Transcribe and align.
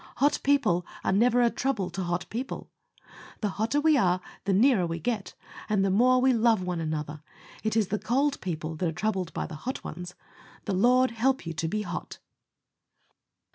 Hot 0.15 0.39
people 0.41 0.83
are 1.03 1.11
never 1.11 1.43
a 1.43 1.51
trouble 1.51 1.91
to 1.91 2.01
hot 2.01 2.25
people. 2.31 2.71
The 3.41 3.49
hotter 3.49 3.79
we 3.79 3.97
are 3.97 4.19
the 4.45 4.51
nearer 4.51 4.87
we 4.87 4.97
get, 4.99 5.35
and 5.69 5.85
the 5.85 5.91
more 5.91 6.19
we 6.19 6.33
love 6.33 6.63
one 6.63 6.81
another. 6.81 7.21
It 7.63 7.77
is 7.77 7.89
the 7.89 7.99
cold 7.99 8.41
people 8.41 8.75
that 8.77 8.89
are 8.89 8.91
troubled 8.91 9.31
by 9.31 9.45
the 9.45 9.53
hot 9.69 9.83
ones. 9.83 10.15
The 10.65 10.73
Lord 10.73 11.11
help 11.11 11.45
you 11.45 11.53
to 11.53 11.67
be 11.67 11.83
HOT. 11.83 12.17